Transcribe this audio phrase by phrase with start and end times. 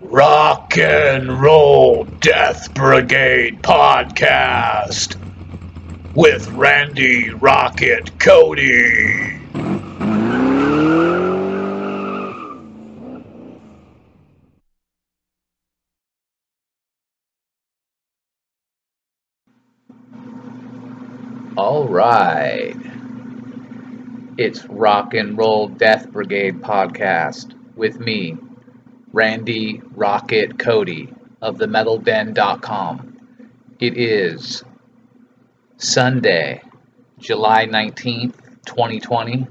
[0.00, 5.16] Rock and Roll Death Brigade podcast
[6.14, 9.40] with Randy Rocket Cody.
[21.56, 22.76] All right.
[24.38, 28.36] It's Rock and Roll Death Brigade podcast with me,
[29.12, 33.18] Randy Rocket Cody of themetalden.com.
[33.78, 34.64] It is
[35.76, 36.62] Sunday,
[37.18, 39.46] July 19th, 2020.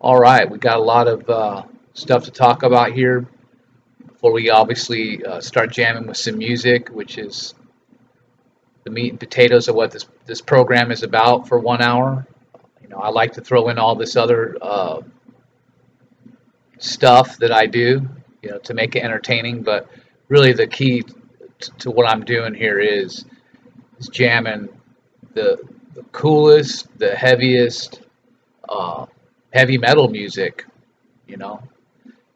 [0.00, 1.62] All right, we got a lot of uh,
[1.94, 3.28] stuff to talk about here
[4.06, 7.54] before we obviously uh, start jamming with some music, which is
[8.84, 12.26] the meat and potatoes of what this this program is about for one hour.
[12.82, 15.02] You know, I like to throw in all this other uh,
[16.78, 18.08] stuff that I do,
[18.42, 19.62] you know, to make it entertaining.
[19.62, 19.88] But
[20.28, 23.24] really, the key t- to what I'm doing here is
[23.98, 24.68] is jamming
[25.34, 25.58] the
[25.94, 28.02] the coolest, the heaviest,
[28.68, 29.06] uh,
[29.52, 30.64] heavy metal music.
[31.26, 31.62] You know,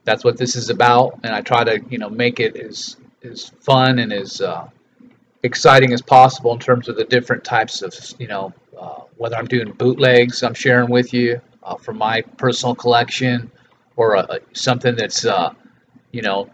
[0.04, 3.50] that's what this is about, and I try to you know make it as as
[3.60, 4.68] fun and as uh,
[5.42, 9.46] exciting as possible in terms of the different types of, you know, uh, whether I'm
[9.46, 13.50] doing bootlegs I'm sharing with you uh, from my personal collection
[13.96, 15.52] or a, something that's, uh,
[16.12, 16.50] you know,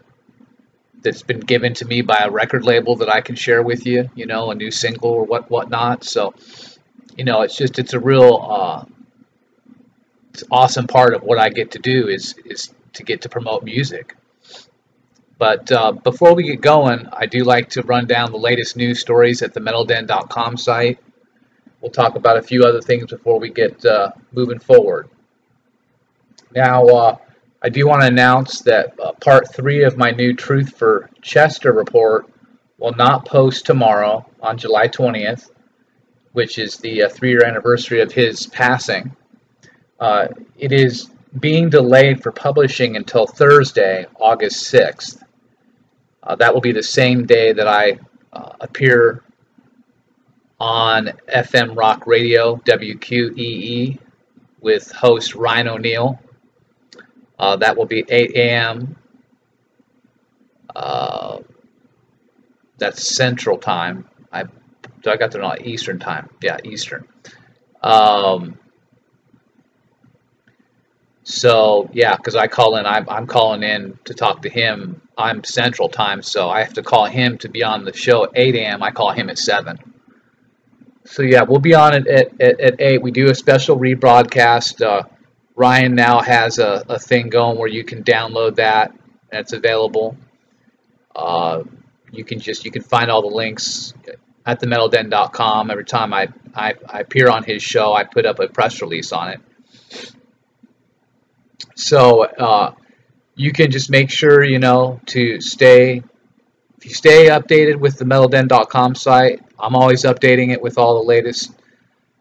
[1.01, 4.09] that's been given to me by a record label that I can share with you,
[4.15, 6.03] you know, a new single or what whatnot.
[6.03, 6.33] So,
[7.15, 8.85] you know, it's just it's a real uh,
[10.33, 13.63] it's awesome part of what I get to do is is to get to promote
[13.63, 14.15] music.
[15.37, 18.99] But uh, before we get going, I do like to run down the latest news
[18.99, 20.99] stories at the metalden.com site.
[21.79, 25.09] We'll talk about a few other things before we get uh, moving forward.
[26.53, 27.17] Now, uh,
[27.61, 31.73] I do want to announce that uh, part three of my new Truth for Chester
[31.73, 32.29] report
[32.77, 35.49] will not post tomorrow on July 20th,
[36.31, 39.13] which is the uh, three year anniversary of his passing.
[39.99, 41.09] Uh, it is
[41.41, 45.21] being delayed for publishing until Thursday, August 6th.
[46.23, 47.99] Uh, that will be the same day that I
[48.31, 49.21] uh, appear
[50.61, 53.99] on FM Rock Radio, WQEE,
[54.61, 56.19] with host Ryan O'Neill.
[57.39, 58.97] Uh, that will be 8 a.m.
[60.75, 61.39] Uh,
[62.77, 64.07] that's Central Time.
[64.31, 64.43] I,
[65.07, 66.29] I got to know Eastern Time.
[66.41, 67.07] Yeah, Eastern.
[67.81, 68.57] Um,
[71.23, 75.01] so yeah, because I call in, I'm, I'm calling in to talk to him.
[75.17, 78.31] I'm Central Time, so I have to call him to be on the show at
[78.35, 78.83] 8 a.m.
[78.83, 79.77] I call him at 7.
[81.05, 83.01] So yeah, we'll be on it at, at, at 8.
[83.01, 84.81] We do a special rebroadcast.
[84.85, 85.03] Uh,
[85.59, 88.93] Ryan now has a, a thing going where you can download that,
[89.29, 90.15] it's available.
[91.13, 91.63] Uh,
[92.13, 93.93] you can just you can find all the links
[94.45, 95.69] at themetalden.com.
[95.69, 99.11] Every time I, I, I appear on his show, I put up a press release
[99.11, 99.41] on it.
[101.75, 102.73] So uh,
[103.35, 106.01] you can just make sure you know to stay.
[106.77, 111.05] If you stay updated with the metalden.com site, I'm always updating it with all the
[111.05, 111.51] latest,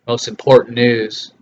[0.09, 1.33] most important news,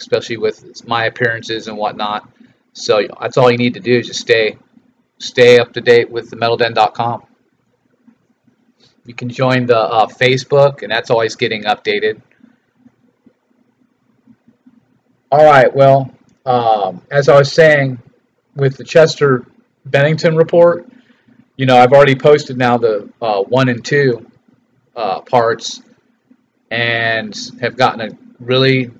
[0.00, 2.28] especially with my appearances and whatnot.
[2.72, 4.56] So that's all you need to do is just stay,
[5.18, 7.24] stay up to date with the metalden.com.
[9.04, 12.22] You can join the uh, Facebook, and that's always getting updated.
[15.32, 16.12] All right, well,
[16.46, 17.98] um, as I was saying
[18.56, 19.46] with the Chester
[19.84, 20.90] Bennington report,
[21.56, 24.26] you know, I've already posted now the uh, one and two
[24.96, 25.82] uh, parts
[26.70, 28.90] and have gotten a really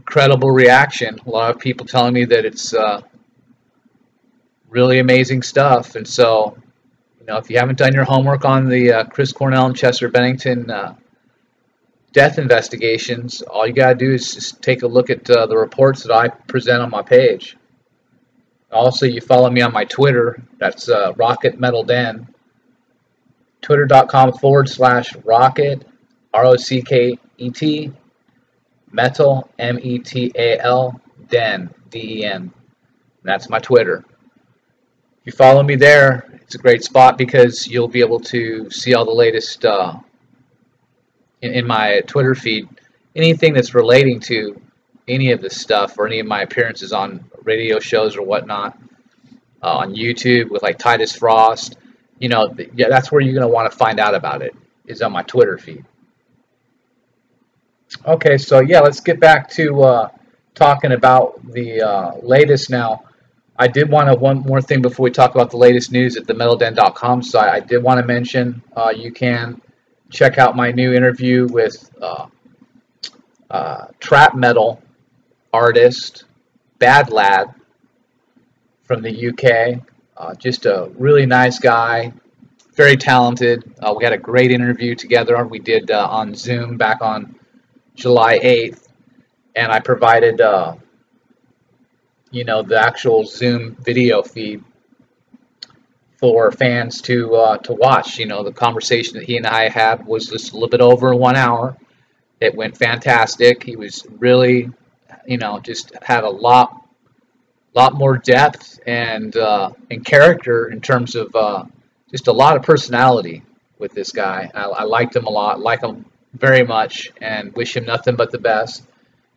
[0.00, 1.18] incredible reaction.
[1.26, 3.02] A lot of people telling me that it's uh,
[4.68, 5.94] really amazing stuff.
[5.94, 6.56] And so,
[7.20, 10.08] you know, if you haven't done your homework on the uh, Chris Cornell and Chester
[10.08, 10.94] Bennington uh,
[12.12, 15.56] death investigations, all you got to do is just take a look at uh, the
[15.56, 17.58] reports that I present on my page.
[18.72, 20.42] Also, you follow me on my Twitter.
[20.58, 22.26] That's uh, Rocket Metal Den.
[23.60, 25.86] Twitter.com forward slash Rocket,
[26.32, 27.92] R O C K E T,
[28.92, 32.52] Metal, M E T A L, Den, D E N.
[33.22, 34.04] That's my Twitter.
[35.20, 38.94] If you follow me there, it's a great spot because you'll be able to see
[38.94, 39.98] all the latest uh,
[41.42, 42.68] in, in my Twitter feed,
[43.14, 44.60] anything that's relating to
[45.08, 48.78] any of this stuff or any of my appearances on radio shows or whatnot
[49.62, 51.78] uh, on YouTube with like Titus Frost,
[52.18, 54.54] you know, yeah, that's where you're going to want to find out about it
[54.86, 55.84] is on my Twitter feed.
[58.06, 60.08] Okay, so yeah, let's get back to uh,
[60.54, 63.04] talking about the uh, latest now.
[63.58, 66.26] I did want to one more thing before we talk about the latest news at
[66.26, 67.52] the metalden.com site.
[67.52, 69.60] I did want to mention uh, you can
[70.08, 72.26] check out my new interview with uh,
[73.50, 74.80] uh, trap metal
[75.52, 76.24] artist
[76.78, 77.52] Bad Lad
[78.84, 79.82] from the UK.
[80.16, 82.12] Uh, just a really nice guy,
[82.74, 83.74] very talented.
[83.96, 85.44] We had a great interview together.
[85.44, 87.39] We did on Zoom back on
[88.00, 88.88] July 8th,
[89.54, 90.40] and I provided
[92.30, 94.64] you know the actual Zoom video feed
[96.18, 98.18] for fans to uh, to watch.
[98.18, 101.14] You know, the conversation that he and I had was just a little bit over
[101.14, 101.76] one hour.
[102.40, 103.62] It went fantastic.
[103.62, 104.70] He was really,
[105.26, 106.86] you know, just had a lot,
[107.74, 111.64] lot more depth and uh, and character in terms of uh,
[112.10, 113.42] just a lot of personality
[113.78, 114.50] with this guy.
[114.54, 118.30] I, I liked him a lot, like him very much, and wish him nothing but
[118.30, 118.84] the best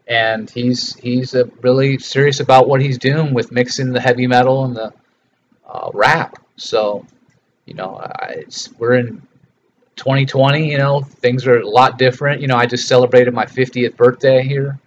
[0.07, 4.65] and he's he's uh, really serious about what he's doing with mixing the heavy metal
[4.65, 4.93] and the
[5.67, 6.37] uh, rap.
[6.57, 7.05] So,
[7.65, 8.05] you know,
[8.77, 9.21] we're in
[9.95, 10.71] 2020.
[10.71, 12.41] You know, things are a lot different.
[12.41, 14.79] You know, I just celebrated my 50th birthday here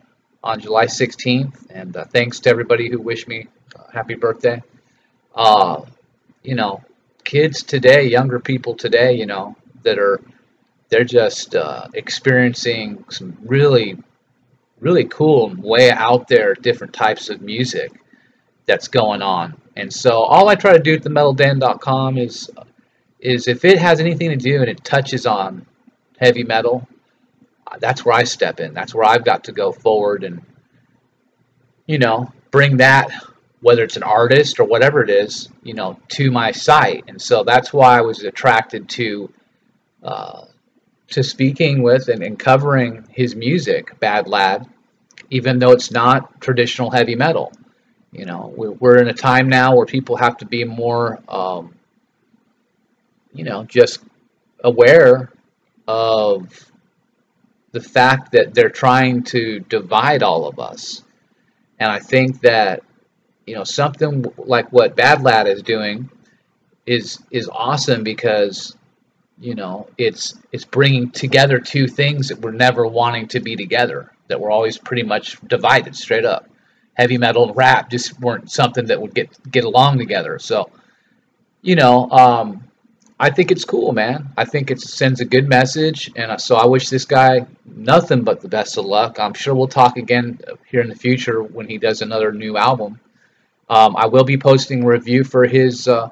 [0.45, 3.49] on July 16th, and uh, thanks to everybody who wished me
[3.93, 4.63] happy birthday.
[5.35, 5.83] Uh,
[6.43, 6.83] you know,
[7.25, 10.21] kids today, younger people today, you know, that are
[10.89, 13.97] they're just uh, experiencing some really
[14.81, 17.91] really cool way out there different types of music
[18.67, 19.59] that's going on.
[19.75, 22.51] And so all I try to do at the metalden.com is
[23.21, 25.67] is if it has anything to do and it touches on
[26.19, 26.87] heavy metal,
[27.79, 28.75] that's where I step in.
[28.75, 30.43] That's where I've got to go forward and
[31.87, 33.11] you know, bring that
[33.61, 37.05] whether it's an artist or whatever it is, you know, to my site.
[37.09, 39.33] And so that's why I was attracted to
[40.03, 40.45] uh,
[41.09, 44.69] to speaking with and, and covering his music, Bad Lad,
[45.31, 47.53] even though it's not traditional heavy metal.
[48.13, 51.75] You know, we're in a time now where people have to be more, um,
[53.33, 54.01] you know, just
[54.65, 55.33] aware
[55.87, 56.71] of
[57.73, 61.03] the fact that they're trying to divide all of us.
[61.79, 62.83] And I think that,
[63.47, 66.09] you know, something like what Bad Lad is doing
[66.87, 68.76] is is awesome because
[69.39, 74.13] you know it's it's bringing together two things that were never wanting to be together
[74.29, 76.49] that were always pretty much divided straight up.
[76.95, 80.39] Heavy metal and rap just weren't something that would get get along together.
[80.39, 80.71] So
[81.63, 82.65] you know um,
[83.19, 84.29] i think it's cool man.
[84.37, 88.41] I think it sends a good message and so i wish this guy nothing but
[88.41, 89.19] the best of luck.
[89.19, 93.01] I'm sure we'll talk again here in the future when he does another new album.
[93.69, 96.09] Um, i will be posting a review for his uh,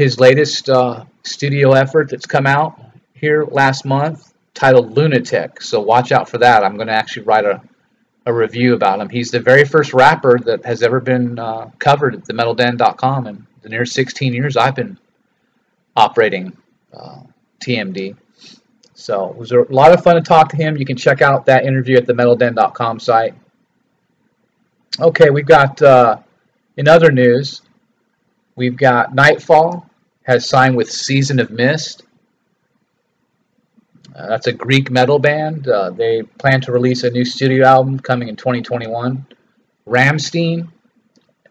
[0.00, 2.80] his latest uh, studio effort that's come out
[3.12, 5.60] here last month titled Lunatic.
[5.60, 6.64] So watch out for that.
[6.64, 7.60] I'm going to actually write a,
[8.24, 9.10] a review about him.
[9.10, 13.68] He's the very first rapper that has ever been uh, covered at themetalden.com in the
[13.68, 14.96] near 16 years I've been
[15.94, 16.56] operating
[16.94, 17.20] uh,
[17.62, 18.16] TMD.
[18.94, 20.78] So it was a lot of fun to talk to him.
[20.78, 23.34] You can check out that interview at the metalden.com site.
[24.98, 26.16] Okay, we've got uh,
[26.78, 27.60] in other news,
[28.56, 29.89] we've got Nightfall
[30.24, 32.02] has signed with Season of Mist.
[34.14, 35.68] Uh, that's a Greek metal band.
[35.68, 39.26] Uh, they plan to release a new studio album coming in 2021.
[39.86, 40.68] Rammstein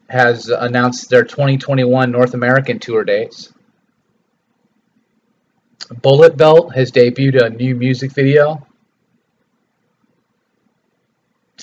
[0.10, 3.54] has announced their 2021 North American tour dates.
[6.02, 8.66] Bullet Belt has debuted a new music video.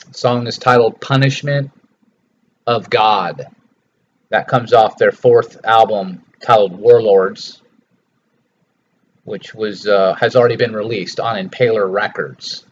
[0.07, 1.71] The song is titled Punishment
[2.67, 3.47] of God.
[4.31, 7.61] That comes off their fourth album, titled Warlords,
[9.25, 12.65] which was uh, has already been released on Impaler Records.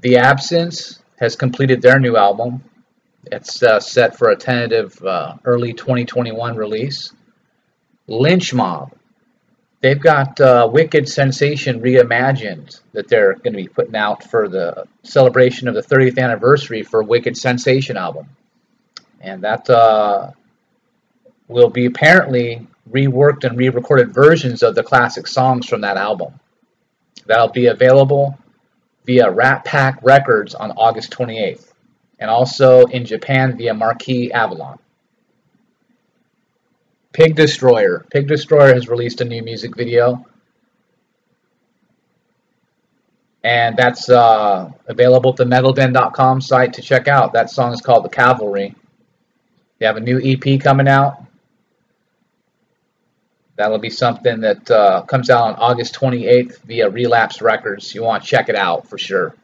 [0.00, 2.62] The Absence has completed their new album.
[3.30, 7.14] It's uh, set for a tentative uh, early 2021 release.
[8.08, 8.92] Lynch Mob.
[9.80, 14.86] They've got uh, Wicked Sensation Reimagined that they're going to be putting out for the
[15.02, 18.28] celebration of the 30th anniversary for Wicked Sensation album.
[19.20, 20.32] And that uh,
[21.48, 26.38] will be apparently reworked and re-recorded versions of the classic songs from that album.
[27.26, 28.38] That'll be available
[29.04, 31.72] via Rat Pack Records on August 28th,
[32.18, 34.78] and also in Japan via Marquee Avalon.
[37.12, 38.06] Pig Destroyer.
[38.10, 40.26] Pig Destroyer has released a new music video.
[43.44, 47.32] And that's uh, available at the metalden.com site to check out.
[47.32, 48.74] That song is called The Cavalry.
[49.78, 51.24] They have a new EP coming out.
[53.62, 57.94] That'll be something that uh, comes out on August 28th via Relapse Records.
[57.94, 59.36] You want to check it out for sure.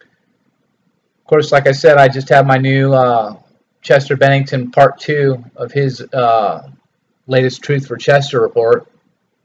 [0.00, 3.36] Of course, like I said, I just have my new uh,
[3.82, 6.70] Chester Bennington Part 2 of his uh,
[7.26, 8.90] latest Truth for Chester report.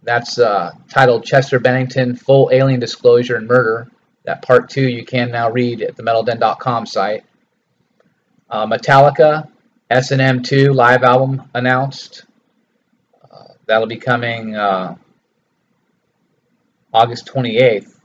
[0.03, 3.91] That's uh, titled Chester Bennington Full Alien Disclosure and Murder.
[4.23, 7.25] That Part 2 you can now read at the metalden.com site.
[8.49, 9.49] Uh, Metallica
[9.89, 12.23] S&M 2 live album announced.
[13.69, 14.95] That'll be coming uh,
[16.91, 17.99] August 28th.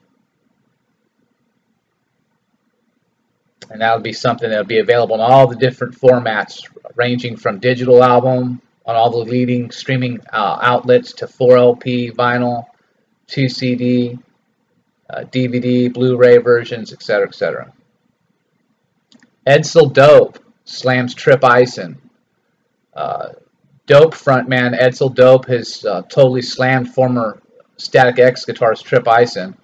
[3.71, 8.05] and that'll be something that'll be available in all the different formats, ranging from digital
[8.05, 12.67] album on all the leading streaming uh, outlets to 4LP, vinyl,
[13.29, 14.19] 2 CD,
[15.09, 17.73] uh, DVD, Blu-ray versions, etc., etc.
[19.47, 21.99] Edsel Dope slams Tripp Eisen.
[22.93, 23.31] Uh,
[23.87, 27.43] Dope frontman Edsel Dope has uh, totally slammed former
[27.77, 29.57] Static X guitarist Tripp Eisen.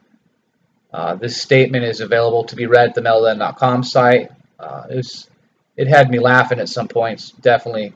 [0.93, 4.31] Uh, this statement is available to be read at the metalden.com site.
[4.59, 5.31] Uh, it, was,
[5.77, 7.31] it had me laughing at some points.
[7.31, 7.95] Definitely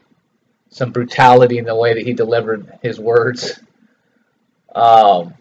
[0.71, 3.61] some brutality in the way that he delivered his words.
[4.75, 5.35] Um,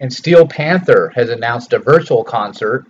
[0.00, 2.86] and Steel Panther has announced a virtual concert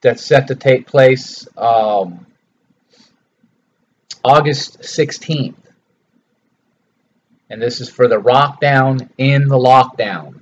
[0.00, 2.26] that's set to take place um,
[4.24, 5.54] August 16th.
[7.48, 10.40] And this is for the Rockdown in the Lockdown.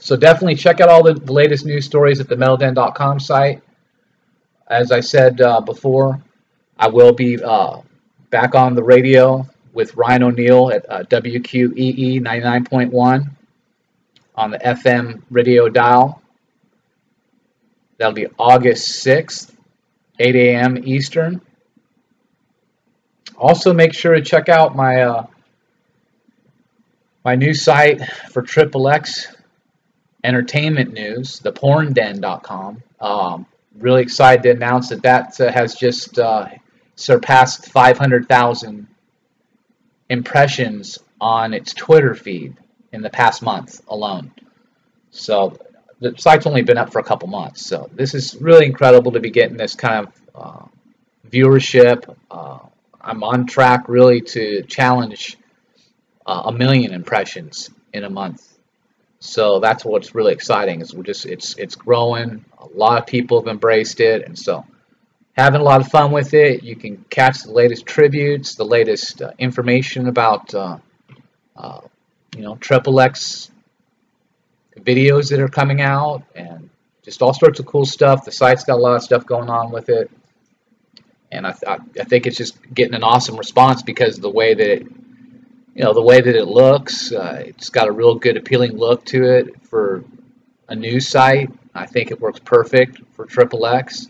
[0.00, 3.62] So definitely check out all the, latest news stories at the metalden.com site.
[4.66, 6.22] As I said uh, before,
[6.78, 7.80] I will be uh,
[8.30, 13.30] back on the radio with Ryan O'Neill at uh, WQEE 99.1
[14.34, 16.22] on the FM radio dial.
[17.98, 19.52] That'll be August 6th,
[20.18, 20.78] 8 a.m.
[20.84, 21.40] Eastern.
[23.38, 25.26] Also, make sure to check out my uh,
[27.24, 28.02] my new site
[28.32, 29.28] for Triple X
[30.24, 32.82] entertainment news, thepornden.com.
[33.00, 33.46] Um,
[33.78, 36.48] really excited to announce that that uh, has just uh,
[36.96, 38.88] surpassed 500,000
[40.10, 42.56] impressions on its Twitter feed
[42.92, 44.32] in the past month alone.
[45.10, 45.56] So
[46.00, 47.64] the site's only been up for a couple months.
[47.64, 50.66] So this is really incredible to be getting this kind of uh,
[51.30, 52.14] viewership.
[52.30, 52.58] Uh,
[53.08, 55.36] I'm on track really to challenge
[56.26, 58.58] uh, a million impressions in a month
[59.20, 62.44] so that's what's really exciting is we're just it's it's growing.
[62.58, 64.64] A lot of people have embraced it, and so
[65.32, 66.62] having a lot of fun with it.
[66.62, 70.78] You can catch the latest tributes, the latest uh, information about uh,
[71.56, 71.80] uh,
[72.36, 73.50] you know Triple X
[74.78, 76.70] videos that are coming out, and
[77.02, 78.24] just all sorts of cool stuff.
[78.24, 80.10] The site's got a lot of stuff going on with it,
[81.30, 84.54] and I, I, I think it's just getting an awesome response because of the way
[84.54, 84.86] that it
[85.74, 89.04] you know the way that it looks uh, it's got a real good appealing look
[89.06, 90.04] to it for
[90.68, 91.50] a news site.
[91.74, 94.08] I think it works perfect for triple X.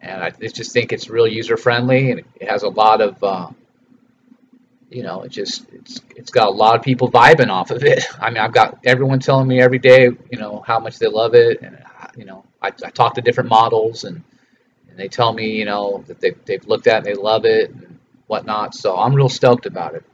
[0.00, 3.50] And I just think it's real user friendly and it has a lot of uh,
[4.90, 8.04] you know it just it's it's got a lot of people vibing off of it.
[8.20, 11.34] I mean I've got everyone telling me every day you know how much they love
[11.34, 11.62] it.
[11.62, 11.82] And
[12.16, 14.22] you know I, I talk to different models and
[14.92, 17.46] and they tell me you know that they, they've looked at it and they love
[17.46, 18.74] it and whatnot.
[18.74, 20.04] So I'm real stoked about it.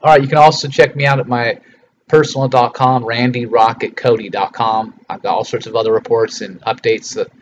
[0.00, 1.60] All right, you can also check me out at my
[2.08, 5.00] personal.com, randyrocketcody.com.
[5.08, 7.32] I've got all sorts of other reports and updates that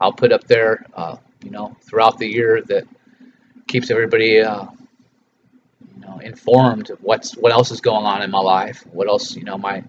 [0.00, 2.86] I'll put up there, uh, you know, throughout the year that
[3.66, 4.66] keeps everybody, uh,
[5.94, 9.34] you know, informed of what's what else is going on in my life, what else,
[9.34, 9.82] you know, my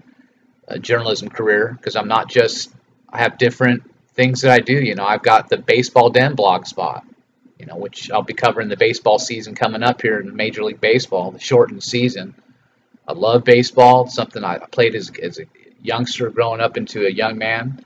[0.69, 2.73] uh, journalism career, because I'm not just
[3.09, 3.83] I have different
[4.17, 4.73] things that I do.
[4.73, 7.05] You know, I've got the baseball den blog spot
[7.59, 10.81] you know, which I'll be covering the baseball season coming up here in Major League
[10.81, 12.35] Baseball, the shortened season.
[13.07, 14.07] I love baseball.
[14.07, 15.45] Something I played as, as a
[15.81, 17.83] youngster growing up into a young man.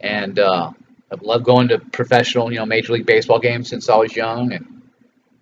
[0.00, 0.72] And uh,
[1.10, 4.52] I've loved going to professional, you know, Major League Baseball games since I was young
[4.52, 4.82] and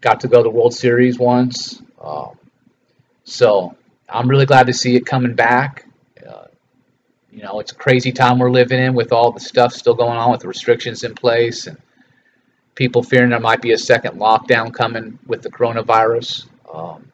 [0.00, 1.80] got to go to World Series once.
[1.98, 2.28] Uh,
[3.24, 3.76] so
[4.08, 5.86] I'm really glad to see it coming back.
[7.32, 10.18] You know, it's a crazy time we're living in with all the stuff still going
[10.18, 11.76] on with the restrictions in place and
[12.74, 16.46] people fearing there might be a second lockdown coming with the coronavirus.
[16.72, 17.10] Um,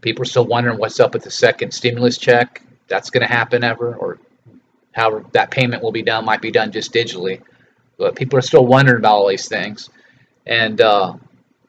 [0.00, 2.62] people are still wondering what's up with the second stimulus check.
[2.88, 4.18] That's going to happen ever, or
[4.92, 7.42] how that payment will be done might be done just digitally.
[7.98, 9.90] But people are still wondering about all these things.
[10.46, 11.14] And, uh,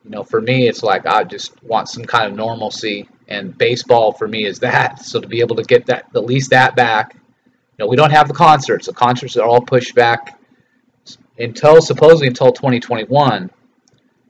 [0.03, 3.09] you know, for me, it's like I just want some kind of normalcy.
[3.27, 4.99] And baseball for me is that.
[5.03, 7.17] So to be able to get that, at least that back.
[7.79, 8.85] Know, we don't have the concerts.
[8.85, 10.39] The concerts are all pushed back
[11.37, 13.49] until supposedly until 2021.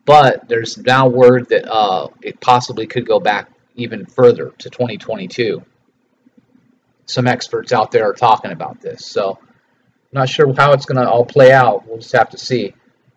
[0.05, 5.63] But there's now word that uh, it possibly could go back even further to 2022.
[7.05, 9.47] Some experts out there are talking about this, so I'm
[10.13, 11.87] not sure how it's going to all play out.
[11.87, 12.73] We'll just have to see.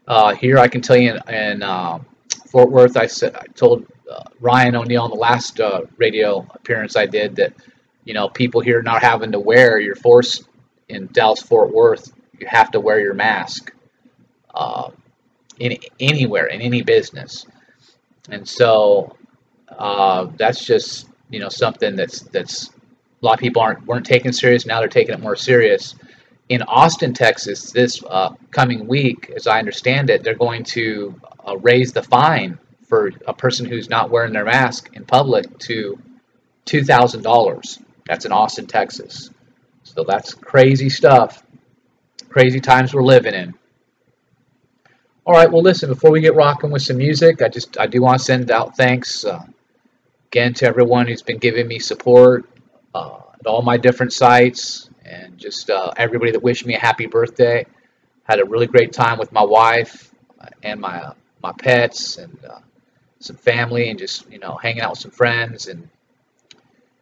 [0.08, 2.00] Uh, here, I can tell you in, in uh,
[2.48, 6.96] Fort Worth, I said I told uh, Ryan O'Neill in the last uh, radio appearance
[6.96, 7.52] I did that
[8.06, 10.42] you know people here not having to wear your force
[10.88, 13.74] in Dallas Fort Worth, you have to wear your mask
[14.54, 14.90] uh,
[15.58, 17.44] in anywhere in any business,
[18.30, 19.14] and so
[19.68, 24.32] uh, that's just you know something that's that's a lot of people aren't weren't taking
[24.32, 25.94] serious now they're taking it more serious
[26.48, 31.56] in Austin, Texas, this uh, coming week, as I understand it, they're going to uh,
[31.58, 35.98] raise the fine for a person who's not wearing their mask in public to
[36.66, 37.82] $2,000.
[38.06, 39.30] That's in Austin, Texas.
[39.82, 41.42] So that's crazy stuff.
[42.28, 43.54] Crazy times we're living in.
[45.24, 48.00] All right, well, listen, before we get rocking with some music, I just I do
[48.00, 49.44] want to send out thanks uh,
[50.26, 52.48] again to everyone who's been giving me support
[52.94, 57.06] uh, at all my different sites and just uh, everybody that wished me a happy
[57.06, 57.66] birthday.
[58.24, 60.12] Had a really great time with my wife
[60.62, 62.60] and my uh, my pets and uh,
[63.18, 65.88] some family, and just you know hanging out with some friends and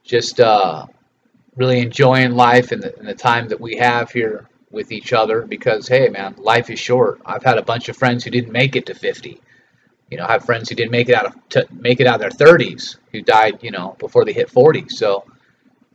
[0.02, 0.86] just uh,
[1.56, 5.42] really enjoying life and the, and the time that we have here with each other.
[5.42, 7.20] Because hey, man, life is short.
[7.24, 9.40] I've had a bunch of friends who didn't make it to 50.
[10.10, 12.38] You know, I have friends who didn't make it out of make it out of
[12.38, 14.88] their 30s, who died, you know, before they hit 40.
[14.88, 15.24] So,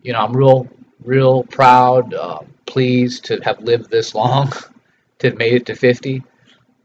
[0.02, 0.68] you know, I'm real
[1.04, 4.52] real proud, uh, pleased to have lived this long,
[5.20, 6.24] to have made it to 50,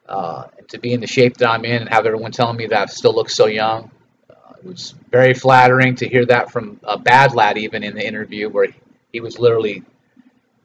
[0.09, 2.67] uh, and to be in the shape that I'm in and have everyone telling me
[2.67, 3.91] that I still look so young.
[4.65, 8.67] Was very flattering to hear that from a bad lad, even in the interview, where
[8.67, 8.75] he,
[9.13, 9.83] he was literally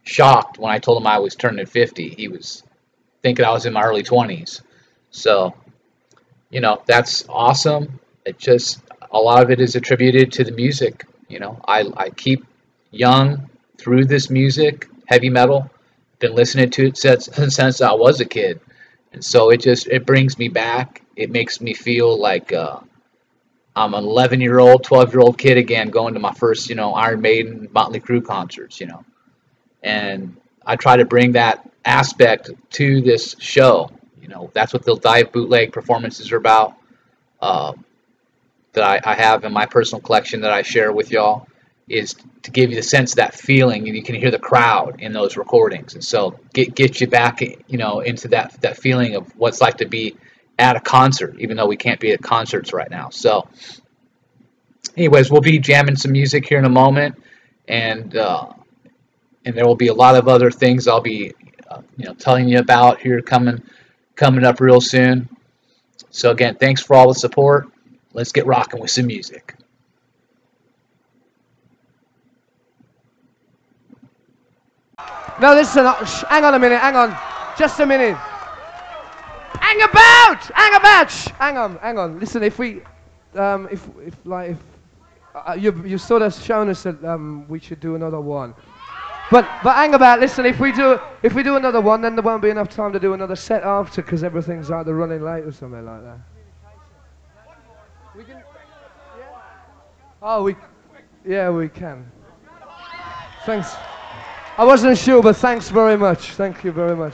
[0.03, 2.09] shocked when I told him I was turning 50.
[2.09, 2.63] He was
[3.21, 4.61] thinking I was in my early 20s.
[5.11, 5.53] So,
[6.49, 7.99] you know, that's awesome.
[8.25, 11.05] It just, a lot of it is attributed to the music.
[11.27, 12.45] You know, I, I keep
[12.91, 15.69] young through this music, heavy metal.
[16.19, 17.25] Been listening to it since
[17.55, 18.59] since I was a kid,
[19.13, 21.01] and so it just it brings me back.
[21.15, 22.81] It makes me feel like uh,
[23.75, 26.75] I'm an 11 year old, 12 year old kid again, going to my first you
[26.75, 28.79] know Iron Maiden, Motley Crue concerts.
[28.79, 29.05] You know,
[29.83, 33.89] and I try to bring that aspect to this show.
[34.21, 36.75] You know, that's what the dive bootleg performances are about.
[37.41, 37.73] Uh,
[38.73, 41.47] that I, I have in my personal collection that I share with y'all
[41.87, 45.01] is to give you the sense of that feeling and you can hear the crowd
[45.01, 49.15] in those recordings and so get get you back you know into that that feeling
[49.15, 50.15] of what's like to be
[50.59, 53.47] at a concert even though we can't be at concerts right now so
[54.97, 57.15] anyways we'll be jamming some music here in a moment
[57.67, 58.47] and uh,
[59.45, 61.33] and there will be a lot of other things I'll be
[61.69, 63.63] uh, you know telling you about here coming
[64.15, 65.29] coming up real soon
[66.09, 67.67] so again thanks for all the support
[68.13, 69.55] let's get rocking with some music
[75.41, 75.93] No, listen, uh,
[76.27, 77.17] hang on a minute, hang on.
[77.57, 78.17] Just a minute.
[79.53, 80.43] Hang about!
[80.53, 81.11] Hang about!
[81.11, 82.19] Shh, hang on, hang on.
[82.19, 82.81] Listen, if we,
[83.35, 84.57] um, if, if like, if,
[85.35, 88.53] uh, you, you sort of shown us that um, we should do another one.
[89.31, 92.23] But, but hang about, listen, if we do, if we do another one, then there
[92.23, 95.51] won't be enough time to do another set after because everything's either running late or
[95.51, 96.17] something like that.
[98.15, 98.37] We can,
[99.17, 99.25] yeah.
[100.21, 100.55] Oh, we,
[101.25, 102.11] yeah, we can.
[103.45, 103.75] Thanks.
[104.57, 106.31] I wasn't sure, but thanks very much.
[106.31, 107.13] Thank you very much.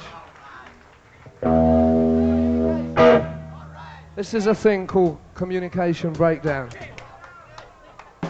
[2.96, 6.70] This is a thing called communication breakdown.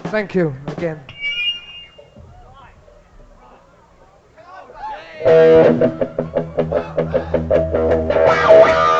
[0.06, 1.00] Thank you again.
[8.16, 8.95] Wow, wow.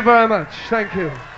[0.00, 0.48] you very much.
[0.70, 1.29] Thank you.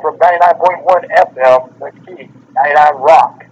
[0.00, 3.44] From 99.1 FM, the key, 99 Rock.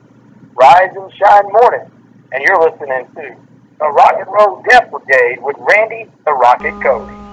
[0.54, 1.90] Rise and Shine Morning.
[2.32, 3.36] And you're listening to
[3.78, 7.25] the Rock and Roll Death Brigade with Randy the Rocket Cody.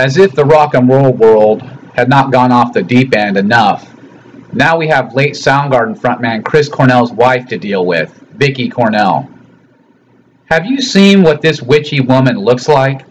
[0.00, 1.60] As if the rock and roll world
[1.94, 3.94] had not gone off the deep end enough,
[4.50, 9.28] now we have late Soundgarden frontman Chris Cornell's wife to deal with, Vicki Cornell.
[10.46, 13.02] Have you seen what this witchy woman looks like?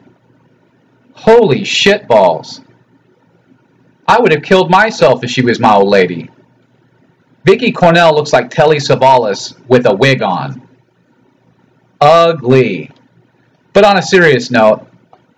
[1.13, 2.65] Holy shitballs.
[4.08, 6.32] I would have killed myself if she was my old lady.
[7.45, 10.67] Vicki Cornell looks like Telly Savalas with a wig on.
[12.02, 12.89] Ugly.
[13.73, 14.88] But on a serious note,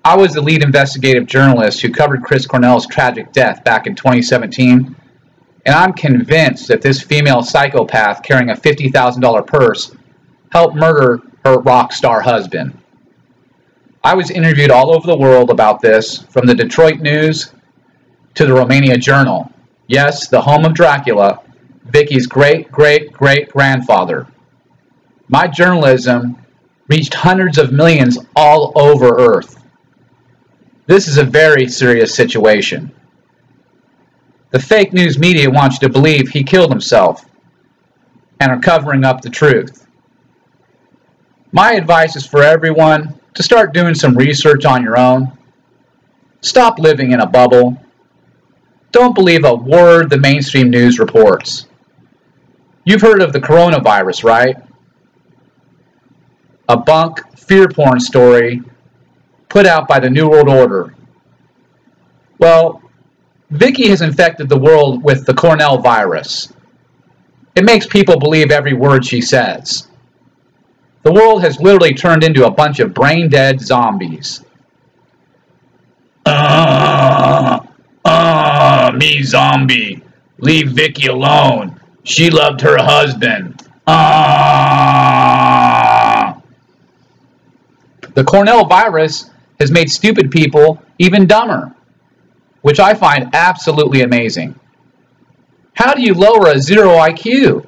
[0.04, 4.96] I was the lead investigative journalist who covered Chris Cornell's tragic death back in 2017,
[5.66, 9.96] and I'm convinced that this female psychopath carrying a $50,000 purse
[10.52, 12.78] helped murder her rock star husband.
[14.04, 17.54] I was interviewed all over the world about this, from the Detroit News
[18.34, 19.52] to the Romania Journal.
[19.88, 21.42] Yes, the home of Dracula,
[21.86, 24.26] Vicky's great great great grandfather.
[25.28, 26.38] My journalism
[26.88, 29.61] reached hundreds of millions all over Earth.
[30.92, 32.92] This is a very serious situation.
[34.50, 37.24] The fake news media wants you to believe he killed himself
[38.42, 39.88] and are covering up the truth.
[41.54, 45.32] My advice is for everyone to start doing some research on your own.
[46.42, 47.82] Stop living in a bubble.
[48.92, 51.68] Don't believe a word the mainstream news reports.
[52.84, 54.58] You've heard of the coronavirus, right?
[56.68, 58.62] A bunk fear porn story
[59.52, 60.96] put out by the New World Order.
[62.40, 62.82] Well,
[63.50, 66.54] Vicky has infected the world with the Cornell virus.
[67.56, 69.90] It makes people believe every word she says.
[71.04, 74.46] The world has literally turned into a bunch of brain dead zombies.
[76.26, 77.60] Uh,
[78.06, 80.02] uh, me zombie.
[80.38, 81.78] Leave Vicky alone.
[82.04, 83.68] She loved her husband.
[83.86, 84.32] Uh.
[88.14, 89.30] The Cornell virus
[89.62, 91.74] has made stupid people even dumber,
[92.62, 94.60] which I find absolutely amazing.
[95.74, 97.68] How do you lower a zero IQ?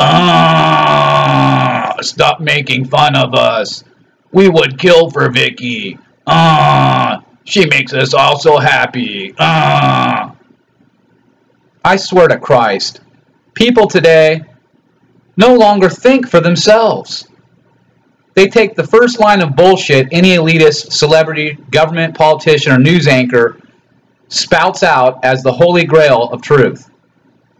[0.00, 3.84] Ah, stop making fun of us.
[4.32, 5.98] We would kill for Vicky.
[6.26, 9.34] Ah, she makes us all so happy.
[9.38, 10.34] Ah.
[11.84, 13.00] I swear to Christ,
[13.54, 14.42] people today
[15.36, 17.27] no longer think for themselves.
[18.38, 23.60] They take the first line of bullshit any elitist, celebrity, government, politician, or news anchor
[24.28, 26.88] spouts out as the holy grail of truth,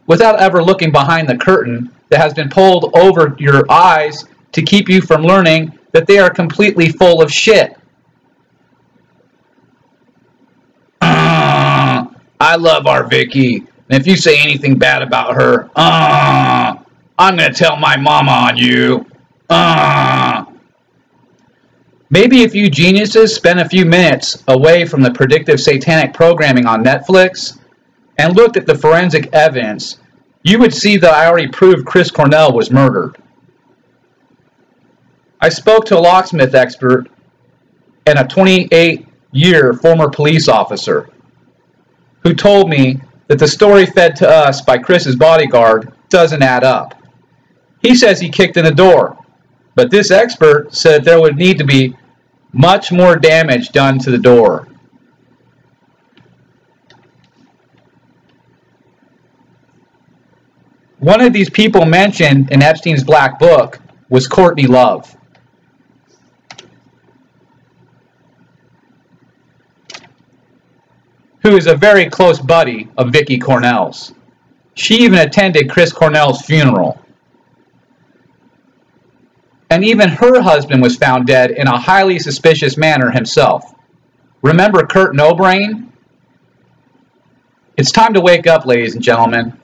[0.07, 4.89] without ever looking behind the curtain that has been pulled over your eyes to keep
[4.89, 7.77] you from learning that they are completely full of shit.
[11.03, 12.09] Ah,
[12.41, 13.67] I love our Vicky.
[13.91, 16.85] And if you say anything bad about her, ah,
[17.19, 19.07] I'm gonna tell my mama on you.
[19.51, 20.27] Ah.
[22.11, 26.83] Maybe if you geniuses spent a few minutes away from the predictive satanic programming on
[26.83, 27.59] Netflix
[28.17, 29.99] and looked at the forensic evidence,
[30.43, 33.19] you would see that I already proved Chris Cornell was murdered.
[35.41, 37.09] I spoke to a locksmith expert
[38.07, 41.11] and a 28 year former police officer
[42.23, 46.95] who told me that the story fed to us by Chris's bodyguard doesn't add up.
[47.83, 49.17] He says he kicked in the door,
[49.75, 51.95] but this expert said there would need to be
[52.53, 54.69] much more damage done to the door.
[60.99, 65.15] One of these people mentioned in Epstein's Black Book was Courtney Love.
[71.43, 74.13] Who is a very close buddy of Vicky Cornell's.
[74.75, 77.01] She even attended Chris Cornell's funeral.
[79.71, 83.75] And even her husband was found dead in a highly suspicious manner himself.
[84.43, 85.89] Remember Kurt Nobrain?
[87.77, 89.59] It's time to wake up, ladies and gentlemen.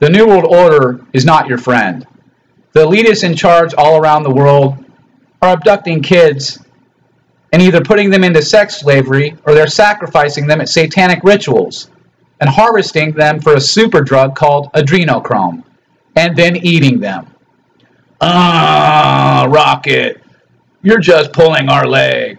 [0.00, 2.06] The New World Order is not your friend.
[2.72, 4.84] The elitists in charge all around the world
[5.40, 6.58] are abducting kids
[7.52, 11.88] and either putting them into sex slavery or they're sacrificing them at satanic rituals
[12.40, 15.62] and harvesting them for a super drug called adrenochrome
[16.16, 17.33] and then eating them.
[18.26, 20.22] Ah, Rocket,
[20.82, 22.38] you're just pulling our leg.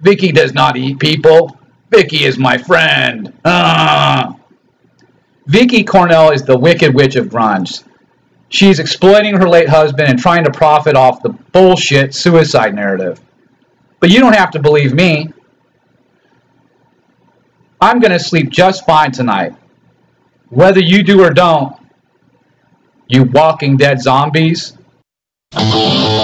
[0.00, 1.60] Vicky does not eat people.
[1.90, 3.34] Vicky is my friend.
[3.44, 4.34] Ah.
[5.46, 7.84] Vicky Cornell is the wicked witch of grunge.
[8.48, 13.20] She's exploiting her late husband and trying to profit off the bullshit suicide narrative.
[14.00, 15.34] But you don't have to believe me.
[17.78, 19.54] I'm going to sleep just fine tonight.
[20.48, 21.76] Whether you do or don't,
[23.06, 24.75] you walking dead zombies.
[25.52, 26.15] There's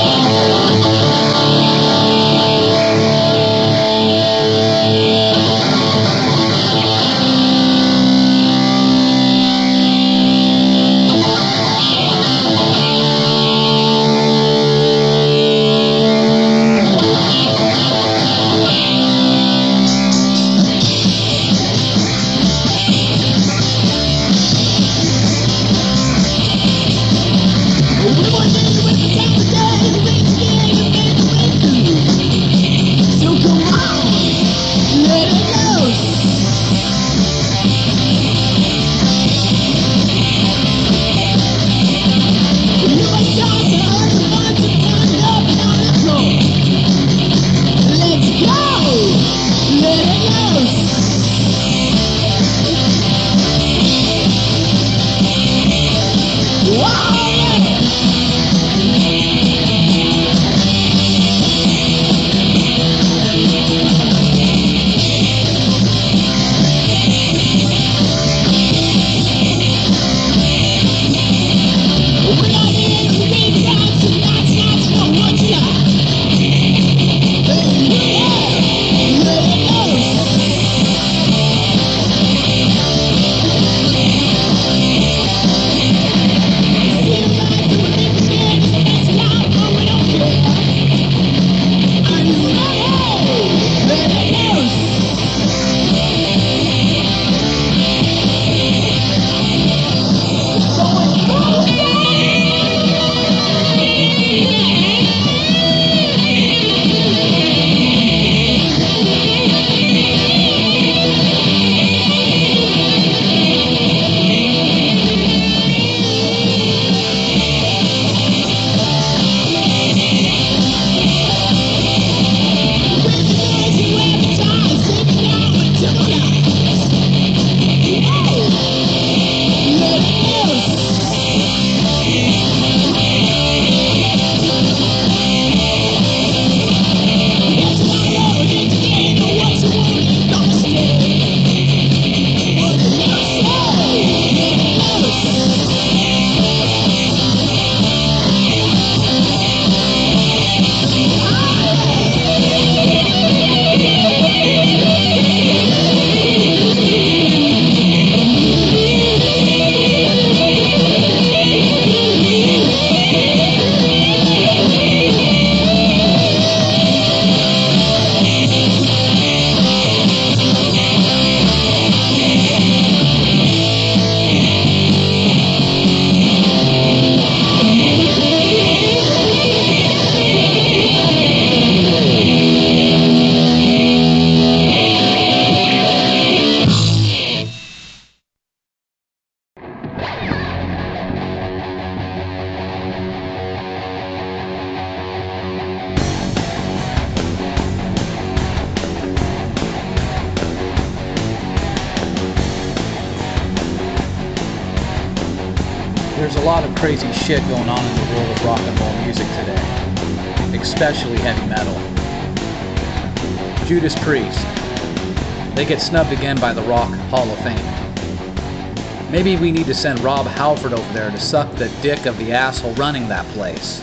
[215.93, 219.13] snubbed again by the Rock Hall of Fame.
[219.13, 222.33] Maybe we need to send Rob Halford over there to suck the dick of the
[222.33, 223.81] asshole running that place.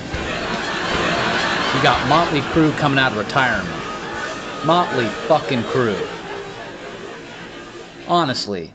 [1.75, 3.69] You got Motley Crue coming out of retirement.
[4.65, 6.03] Motley fucking Crue.
[8.07, 8.73] Honestly,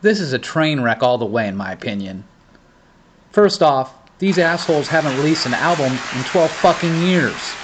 [0.00, 2.24] this is a train wreck all the way, in my opinion.
[3.30, 7.56] First off, these assholes haven't released an album in 12 fucking years.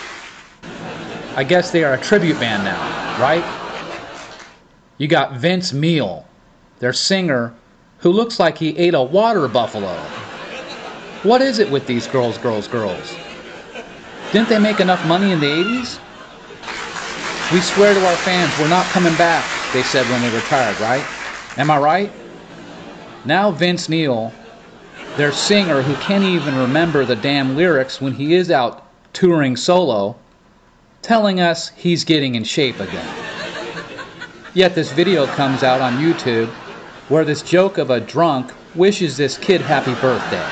[1.35, 3.60] I guess they are a tribute band now, right?
[5.01, 6.27] You got Vince Neil,
[6.79, 7.55] their singer,
[8.01, 9.95] who looks like he ate a water buffalo.
[11.23, 13.17] What is it with these girls, girls, girls?
[14.31, 15.99] Didn't they make enough money in the 80s?
[17.51, 21.07] We swear to our fans we're not coming back, they said when they retired, right?
[21.59, 22.13] Am I right?
[23.25, 24.31] Now Vince Neil,
[25.17, 30.15] their singer who can't even remember the damn lyrics when he is out touring solo,
[31.01, 33.30] telling us he's getting in shape again.
[34.53, 36.49] Yet this video comes out on YouTube
[37.09, 40.49] where this joke of a drunk wishes this kid happy birthday.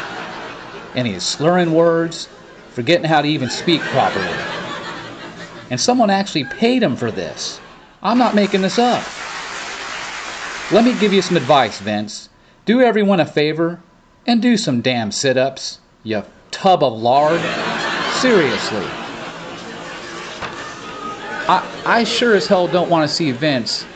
[0.94, 2.28] And he is slurring words,
[2.70, 4.26] forgetting how to even speak properly.
[5.70, 7.60] And someone actually paid him for this.
[8.02, 9.04] I'm not making this up.
[10.70, 12.28] Let me give you some advice, Vince.
[12.66, 13.80] Do everyone a favor
[14.26, 17.40] and do some damn sit ups, you tub of lard.
[18.20, 19.07] Seriously.
[21.48, 23.86] I, I sure as hell don't want to see Vince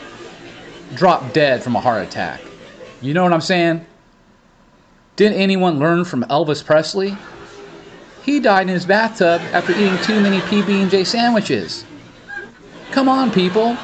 [0.95, 2.41] drop dead from a heart attack.
[3.01, 3.85] You know what I'm saying?
[5.15, 7.15] Didn't anyone learn from Elvis Presley?
[8.23, 11.85] He died in his bathtub after eating too many PB&J sandwiches.
[12.91, 13.77] Come on, people.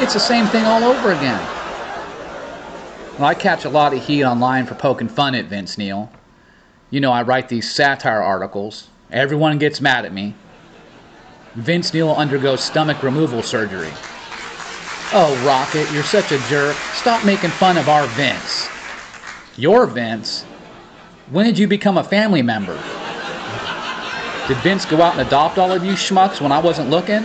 [0.00, 1.40] It's the same thing all over again.
[3.18, 6.10] Well, I catch a lot of heat online for poking fun at Vince Neil.
[6.88, 8.88] You know, I write these satire articles.
[9.10, 10.34] Everyone gets mad at me.
[11.58, 13.90] Vince Neil undergoes stomach removal surgery.
[15.12, 16.76] Oh, Rocket, you're such a jerk.
[16.94, 18.68] Stop making fun of our Vince.
[19.56, 20.44] Your Vince?
[21.30, 22.76] When did you become a family member?
[24.46, 27.24] Did Vince go out and adopt all of you schmucks when I wasn't looking?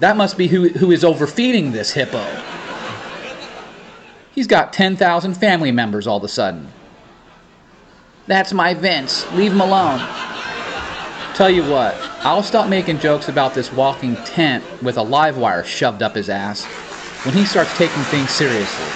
[0.00, 2.26] That must be who, who is overfeeding this hippo.
[4.34, 6.68] He's got 10,000 family members all of a sudden.
[8.26, 9.30] That's my Vince.
[9.34, 10.00] Leave him alone.
[11.36, 15.62] Tell you what, I'll stop making jokes about this walking tent with a live wire
[15.62, 16.64] shoved up his ass
[17.26, 18.86] when he starts taking things seriously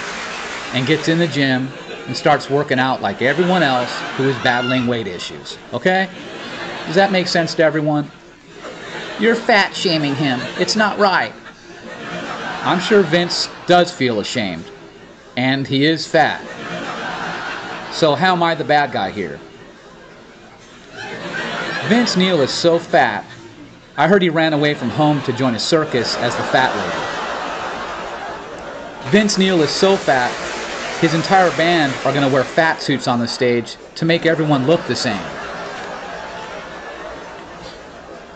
[0.73, 1.69] and gets in the gym
[2.07, 5.59] and starts working out like everyone else who is battling weight issues.
[5.71, 6.09] Okay?
[6.87, 8.09] Does that make sense to everyone?
[9.19, 10.39] You're fat shaming him.
[10.57, 11.33] It's not right.
[12.63, 14.65] I'm sure Vince does feel ashamed.
[15.37, 16.41] And he is fat.
[17.93, 19.39] So how am I the bad guy here?
[21.91, 23.29] Vince Neil is so fat.
[23.97, 29.11] I heard he ran away from home to join a circus as the fat lady.
[29.11, 30.31] Vince Neil is so fat,
[31.01, 34.65] his entire band are going to wear fat suits on the stage to make everyone
[34.65, 35.19] look the same.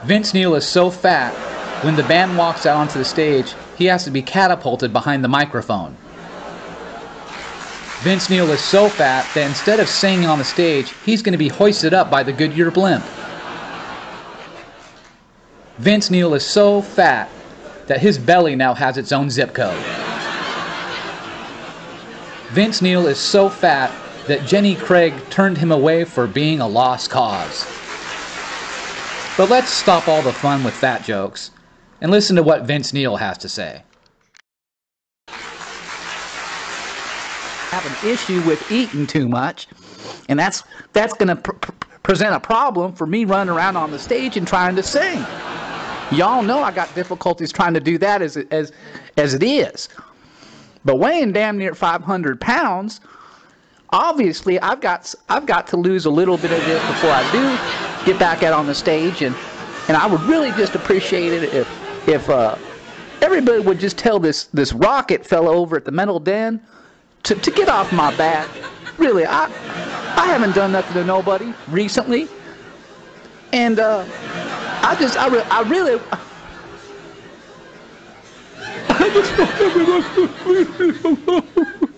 [0.04, 1.34] Vince Neil is so fat,
[1.86, 5.30] when the band walks out onto the stage, he has to be catapulted behind the
[5.30, 5.96] microphone.
[8.02, 11.38] Vince Neil is so fat that instead of singing on the stage, he's going to
[11.38, 13.06] be hoisted up by the Goodyear blimp.
[15.78, 17.30] Vince Neil is so fat
[17.88, 19.84] that his belly now has its own zip code.
[22.54, 23.92] Vince Neil is so fat
[24.28, 27.66] that Jenny Craig turned him away for being a lost cause.
[29.38, 31.52] But let's stop all the fun with fat jokes
[32.00, 33.84] and listen to what Vince Neil has to say.
[37.76, 39.68] have an issue with eating too much,
[40.30, 40.64] and that's
[40.94, 41.72] that's going to pr- pr-
[42.04, 45.26] present a problem for me running around on the stage and trying to sing.
[46.12, 48.72] Y'all know I got difficulties trying to do that as it, as
[49.18, 49.90] as it is.
[50.84, 53.02] But weighing damn near 500 pounds,
[53.90, 57.60] obviously I've got I've got to lose a little bit of this before I do
[58.06, 59.36] get back out on the stage, and
[59.88, 61.68] and I would really just appreciate it if
[62.08, 62.56] if uh,
[63.22, 66.62] everybody would just tell this this rocket fellow over at the Metal Den
[67.24, 68.48] to, to get off my back.
[68.98, 69.46] Really, I
[70.16, 72.28] I haven't done nothing to nobody recently,
[73.52, 74.06] and uh,
[74.88, 76.00] I just I, re- I really.
[78.88, 80.04] I just want everyone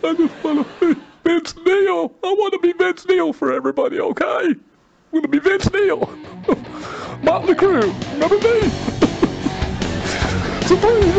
[0.06, 2.16] I just want to be Vince Neil.
[2.24, 4.24] I want to be Vince Neil for everybody, okay?
[4.26, 4.64] I'm
[5.12, 6.00] going to be Vince Neil.
[7.24, 8.72] Motley Crue, remember me?
[10.66, 11.14] so please,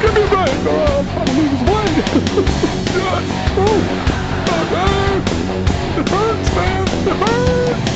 [0.00, 2.04] give me a break or I'll probably lose weight.
[2.96, 3.76] oh,
[4.72, 5.22] oh,
[5.98, 6.88] it hurts, man.
[7.06, 7.91] It hurts.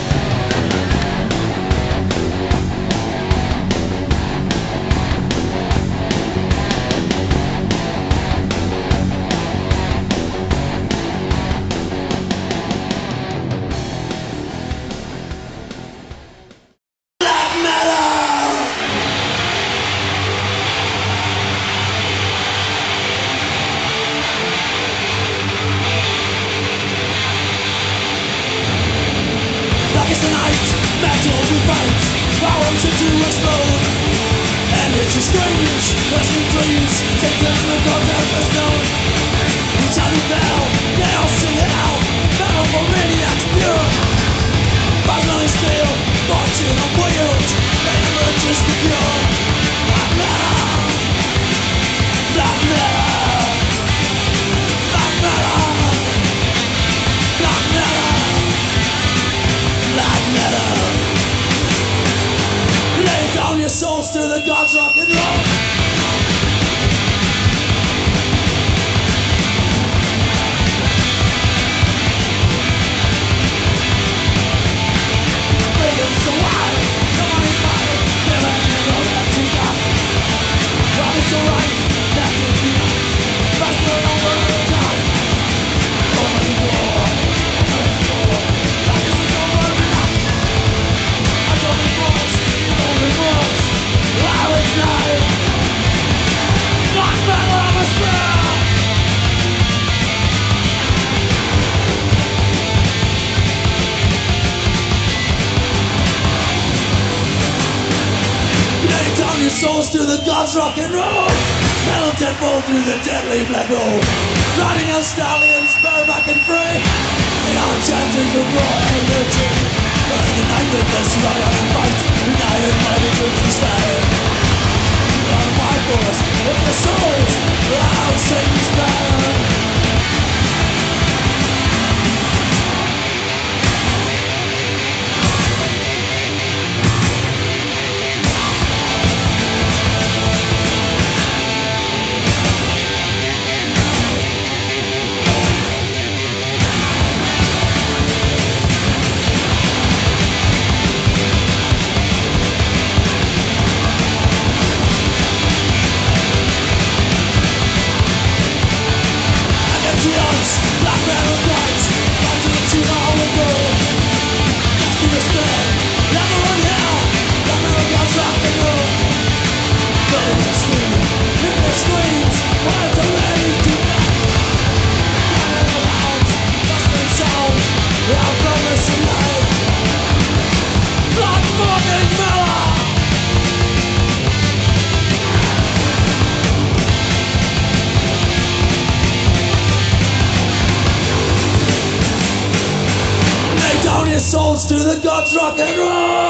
[194.69, 196.26] to the gods rock and roll!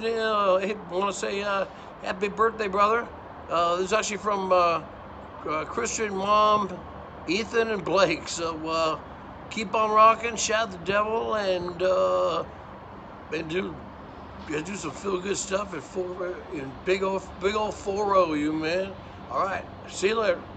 [0.00, 1.66] I uh, want to say uh,
[2.02, 3.08] happy birthday, brother.
[3.48, 4.82] Uh, this is actually from uh,
[5.48, 6.70] uh, Christian Mom,
[7.26, 8.28] Ethan, and Blake.
[8.28, 9.00] So uh,
[9.50, 11.82] keep on rocking, shout the devil, and
[13.32, 13.76] and do
[14.48, 18.52] do some feel good stuff in four in big old big old four row, you
[18.52, 18.94] man.
[19.30, 20.51] All right, see you later.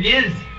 [0.00, 0.49] He is.